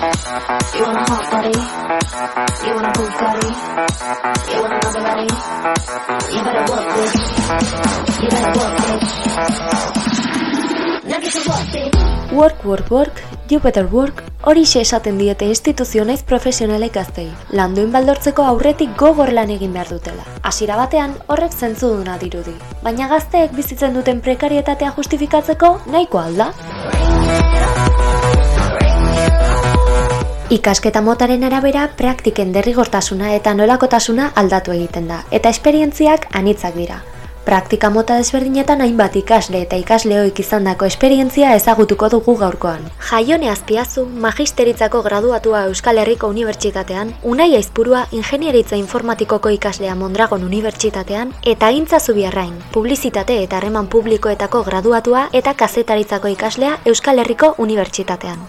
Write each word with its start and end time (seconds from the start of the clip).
You 0.00 0.06
want 0.06 0.96
a 0.96 1.04
hot 1.12 1.28
body? 1.30 1.52
You 2.64 2.72
want 2.74 2.88
a 2.88 2.92
Bugatti? 2.96 3.50
You 4.48 4.60
want 4.62 4.72
a 4.72 4.78
Maserati? 4.80 5.28
You 6.32 6.40
better 6.40 6.64
work, 6.72 6.86
bitch. 6.94 7.16
You 8.22 8.28
better 8.30 8.52
work, 8.60 8.74
bitch. 8.80 9.10
Work. 12.32 12.64
Work, 12.64 12.90
work, 12.90 13.20
you 13.50 13.60
better 13.60 13.86
work, 13.92 14.22
hori 14.40 14.62
esaten 14.62 15.18
diete 15.18 15.44
instituzio 15.44 16.04
naiz 16.04 16.22
profesionalek 16.22 16.94
gaztei. 16.94 17.28
Landuin 17.50 17.92
baldortzeko 17.92 18.42
aurretik 18.42 18.96
gogor 18.96 19.32
lan 19.32 19.50
egin 19.50 19.72
behar 19.74 19.88
dutela. 19.90 20.24
Hasiera 20.42 20.76
batean 20.76 21.16
horrek 21.26 21.52
zentzuduna 21.52 22.16
dirudi. 22.18 22.54
Baina 22.82 23.08
gazteek 23.08 23.52
bizitzen 23.52 23.92
duten 23.94 24.20
prekarietatea 24.20 24.94
justifikatzeko 24.96 25.80
nahiko 25.92 26.18
alda. 26.22 26.52
Ikasketa 30.50 30.98
motaren 31.06 31.44
arabera 31.46 31.84
praktiken 31.94 32.48
derrigortasuna 32.50 33.28
eta 33.36 33.52
nolakotasuna 33.54 34.32
aldatu 34.40 34.72
egiten 34.74 35.06
da, 35.06 35.20
eta 35.30 35.52
esperientziak 35.54 36.26
anitzak 36.40 36.74
dira. 36.74 36.96
Praktika 37.50 37.88
mota 37.90 38.14
desberdinetan 38.14 38.78
hainbat 38.84 39.16
ikasle 39.18 39.64
eta 39.64 39.74
ikasleoik 39.80 40.36
izandako 40.38 40.86
esperientzia 40.86 41.56
ezagutuko 41.58 42.06
dugu 42.12 42.36
gaurkoan. 42.38 42.84
Jaione 43.08 43.48
Azpiazu, 43.50 44.04
magisteritzako 44.26 45.00
graduatua 45.02 45.64
Euskal 45.72 45.98
Herriko 45.98 46.30
Unibertsitatean, 46.30 47.10
Unai 47.32 47.48
Aizpurua 47.58 48.04
Ingenieritza 48.12 48.78
Informatikoko 48.78 49.50
ikaslea 49.56 49.96
Mondragon 49.98 50.46
Unibertsitatean, 50.46 51.34
eta 51.42 51.72
Intza 51.74 51.98
Zubiarrain, 51.98 52.54
Publizitate 52.70 53.42
eta 53.42 53.58
Harreman 53.58 53.88
Publikoetako 53.88 54.62
graduatua 54.70 55.26
eta 55.32 55.54
kazetaritzako 55.54 56.30
ikaslea 56.38 56.78
Euskal 56.84 57.18
Herriko 57.18 57.56
Unibertsitatean. 57.58 58.46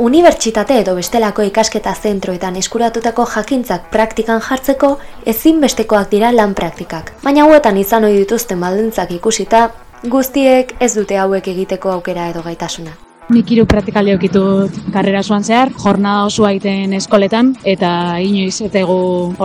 Unibertsitate 0.00 0.78
edo 0.80 0.94
bestelako 0.96 1.44
ikasketa 1.44 1.92
zentroetan 1.94 2.56
eskuratutako 2.70 3.24
jakintzak 3.26 3.88
praktikan 3.90 4.38
jartzeko 4.46 4.92
ezinbestekoak 5.32 6.06
dira 6.12 6.30
lan 6.30 6.54
praktikak. 6.54 7.10
Baina 7.24 7.42
hauetan 7.42 7.82
izan 7.82 8.06
ohi 8.06 8.22
dituzten 8.22 8.62
baldintzak 8.62 9.10
ikusita, 9.18 9.66
guztiek 10.06 10.76
ez 10.78 10.94
dute 10.94 11.18
hauek 11.18 11.50
egiteko 11.50 11.90
aukera 11.98 12.30
edo 12.30 12.46
gaitasuna. 12.46 12.94
Nik 13.30 13.46
hiru 13.54 13.62
praktikaldi 13.70 14.10
okitut 14.16 14.74
karrera 14.90 15.20
zuan 15.22 15.44
zehar, 15.46 15.70
jornada 15.78 16.24
osoa 16.26 16.48
egiten 16.50 16.96
eskoletan, 16.98 17.52
eta 17.62 17.90
inoiz 18.26 18.56
etego 18.66 18.96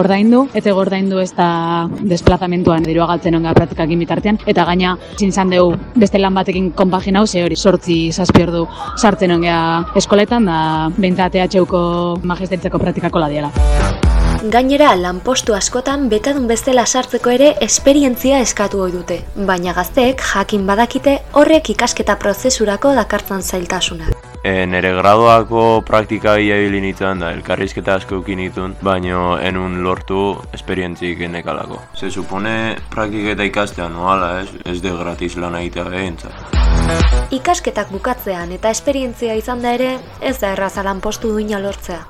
ordaindu, 0.01 0.39
etego 0.57 0.81
ordaindu 0.81 1.21
ez 1.21 1.29
da 1.37 1.49
desplazamentuan 2.01 2.87
dirua 2.87 3.05
galtzen 3.13 3.37
onga 3.37 3.53
praktikak 3.53 3.93
bitartean, 4.01 4.41
eta 4.49 4.65
gaina 4.65 4.95
zin 5.19 5.31
zan 5.31 5.53
dugu 5.53 5.77
beste 6.01 6.17
lan 6.17 6.33
batekin 6.33 6.71
konpagina 6.73 7.21
hau, 7.21 7.29
hori 7.45 7.55
sortzi 7.55 7.99
zazpi 8.11 8.41
ordu 8.47 8.65
sartzen 8.97 9.37
ongea 9.37 9.61
eskoletan, 10.01 10.49
da 10.49 10.89
behintzat 10.97 11.35
EHUko 11.45 12.21
magisteritzako 12.23 12.81
praktikako 12.81 13.21
ladiala. 13.21 13.53
Gainera, 14.43 14.91
lanpostu 14.99 15.53
askotan 15.55 16.09
betadun 16.11 16.47
bestela 16.49 16.83
sartzeko 16.85 17.31
ere 17.31 17.47
esperientzia 17.63 18.41
eskatu 18.43 18.81
ohi 18.83 18.91
dute, 18.91 19.17
baina 19.47 19.73
gazteek 19.73 20.21
jakin 20.21 20.65
badakite 20.67 21.15
horrek 21.39 21.69
ikasketa 21.71 22.17
prozesurako 22.19 22.91
dakartzan 22.97 23.41
zailtasuna. 23.41 24.11
E, 24.43 24.65
nere 24.69 24.91
gradoako 24.97 25.81
praktika 25.87 26.35
ia 26.37 26.57
ibili 26.61 26.81
nituen 26.83 27.23
da, 27.23 27.31
elkarrizketa 27.33 27.95
asko 27.95 28.19
ukin 28.21 28.37
nituen, 28.43 28.75
baino 28.85 29.37
enun 29.41 29.79
lortu 29.83 30.35
esperientzik 30.53 31.23
enekalako. 31.29 31.79
Se 31.95 32.11
supone 32.11 32.75
praktiketa 32.91 33.47
ikastea 33.47 33.87
noala, 33.89 34.41
ez? 34.43 34.49
Ez 34.65 34.81
de 34.83 34.91
gratis 34.99 35.39
lan 35.41 35.55
egitea 35.61 35.87
behintzat. 35.89 36.59
Ikasketak 37.33 37.89
bukatzean 37.95 38.51
eta 38.53 38.69
esperientzia 38.69 39.33
izan 39.39 39.65
da 39.65 39.73
ere, 39.79 39.95
ez 40.21 40.37
da 40.43 40.53
erraza 40.53 40.83
lanpostu 40.85 41.33
duina 41.33 41.63
lortzea. 41.63 42.03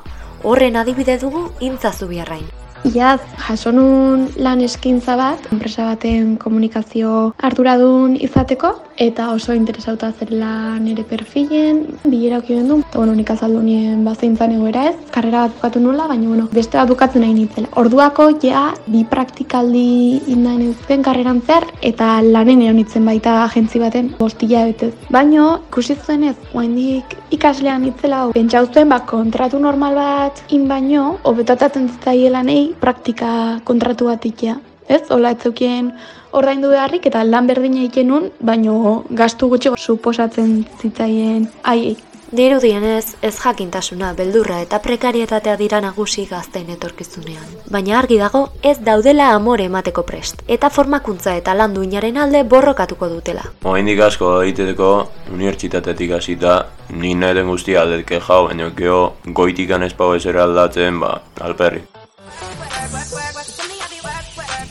Horren 0.49 0.75
adibide 0.77 1.15
dugu 1.17 1.39
intza 1.67 1.91
zubiarrain. 1.91 2.64
Iaz, 2.85 3.21
jaso 3.41 3.71
nun 3.73 4.27
lan 4.37 4.59
eskintza 4.61 5.15
bat, 5.17 5.47
enpresa 5.49 5.87
baten 5.89 6.35
komunikazio 6.37 7.31
arduradun 7.41 8.13
izateko, 8.21 8.69
eta 9.01 9.31
oso 9.33 9.55
interesauta 9.57 10.11
zerela 10.13 10.77
nire 10.79 11.03
perfilen, 11.03 11.81
bilera 12.05 12.37
okioen 12.43 12.67
du, 12.69 12.77
eta 12.85 12.99
bueno, 13.01 13.15
nik 13.17 13.31
azaldu 13.33 13.63
nien 13.65 14.03
bazeintzan 14.05 14.53
egoera 14.55 14.85
ez, 14.91 14.95
karrera 15.11 15.47
bat 15.47 15.55
bukatu 15.55 15.81
nula, 15.81 16.05
baina 16.11 16.29
bueno, 16.29 16.45
beste 16.53 16.77
bat 16.77 16.91
bukatzen 16.91 17.25
nahi 17.25 17.33
nintzela. 17.33 17.71
Orduako, 17.81 18.27
ja, 18.43 18.67
bi 18.85 19.01
praktikaldi 19.09 20.21
indain 20.35 20.61
ezken 20.69 21.03
karreran 21.09 21.41
zehar, 21.41 21.65
eta 21.81 22.19
lanen 22.21 22.61
egon 22.67 22.79
nintzen 22.83 23.09
baita 23.09 23.39
agentzi 23.47 23.81
baten 23.81 24.13
bostila 24.19 24.67
betez. 24.69 24.93
Baino, 25.09 25.49
ikusi 25.71 25.97
zuen 26.05 26.29
ez, 26.29 26.37
oendik 26.53 27.17
ikaslean 27.33 27.81
nitzela, 27.81 28.27
pentsa 28.37 28.61
zuen, 28.69 28.93
ba, 28.93 29.01
kontratu 29.09 29.59
normal 29.59 29.97
bat 29.97 30.45
in 30.53 30.69
baino, 30.69 31.15
hobetotatzen 31.25 31.89
zitzaiela 31.89 32.45
nahi 32.45 32.74
praktika 32.81 33.59
kontratu 33.63 34.09
bat 34.11 34.25
ikia. 34.25 34.57
Ez, 34.87 35.01
hola 35.09 35.31
ez 35.33 35.41
zeukien 35.41 35.93
ordaindu 36.35 36.69
beharrik 36.69 37.07
eta 37.09 37.23
lan 37.25 37.47
berdina 37.47 37.81
egiten 37.85 38.11
nun, 38.11 38.27
baino 38.39 39.03
gastu 39.09 39.49
gutxi 39.49 39.73
suposatzen 39.77 40.59
zitzaien 40.81 41.47
haiei. 41.63 41.95
Dirudienez, 42.35 43.15
ez 43.21 43.35
jakintasuna, 43.37 44.09
beldurra 44.17 44.57
eta 44.63 44.79
prekarietatea 44.83 45.53
dira 45.59 45.79
nagusi 45.79 46.25
gazten 46.27 46.71
etorkizunean. 46.73 47.45
Baina 47.71 47.99
argi 47.99 48.17
dago, 48.19 48.41
ez 48.65 48.75
daudela 48.83 49.29
amore 49.35 49.69
emateko 49.69 50.03
prest, 50.03 50.41
eta 50.47 50.71
formakuntza 50.73 51.35
eta 51.37 51.53
lan 51.55 51.77
duinaren 51.77 52.17
alde 52.17 52.43
borrokatuko 52.43 53.07
dutela. 53.13 53.45
Oaindik 53.63 54.01
asko 54.09 54.41
egiteko 54.41 54.91
unibertsitatetik 55.31 56.17
hasita 56.17 56.57
ni 56.89 57.13
nahi 57.15 57.37
den 57.39 57.47
guztia 57.53 57.85
detke 57.93 58.19
jau, 58.19 58.47
baina 58.49 58.71
geho 58.75 59.03
goitikan 59.25 59.85
espau 59.87 60.15
ezera 60.17 60.43
aldatzen, 60.49 60.99
ba, 60.99 61.21
alperri. 61.39 61.85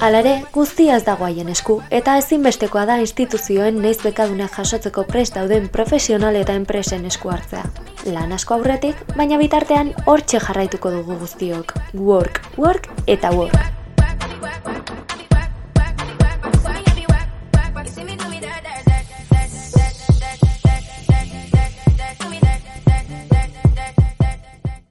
Halere, 0.05 0.33
guztiaz 0.53 0.99
ez 0.99 1.05
dago 1.07 1.25
haien 1.25 1.49
esku 1.49 1.75
eta 1.99 2.19
ezinbestekoa 2.21 2.83
da 2.91 2.97
instituzioen 3.01 3.79
neiz 3.81 3.95
bekaduna 4.03 4.51
jasotzeko 4.57 5.05
prest 5.09 5.39
dauden 5.39 5.71
profesional 5.77 6.37
eta 6.37 6.57
enpresen 6.61 7.07
esku 7.09 7.33
hartzea. 7.33 7.63
Lan 8.13 8.35
asko 8.37 8.59
aurretik, 8.59 9.01
baina 9.17 9.39
bitartean 9.41 9.95
hortxe 10.05 10.43
jarraituko 10.45 10.93
dugu 10.99 11.17
guztiok. 11.23 11.73
Work, 12.11 12.43
work 12.61 12.91
eta 13.17 13.33
work. 13.39 13.75